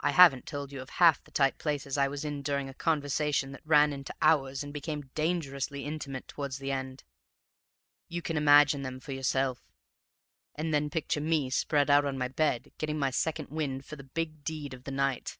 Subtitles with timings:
[0.00, 3.52] I haven't told you of half the tight places I was in during a conversation
[3.52, 7.04] that ran into hours and became dangerously intimate towards the end.
[8.06, 9.62] You can imagine them for yourself,
[10.56, 14.04] and then picture me spread out on my bed, getting my second wind for the
[14.04, 15.38] big deed of the night.